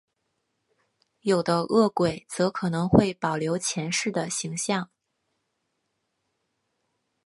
[1.19, 4.89] 有的饿鬼则可能会保留前世的形象。